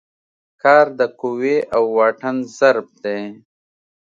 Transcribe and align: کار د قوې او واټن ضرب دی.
کار 0.61 0.85
د 0.99 1.01
قوې 1.19 1.57
او 1.75 1.83
واټن 1.97 2.35
ضرب 2.57 2.87
دی. 3.03 3.21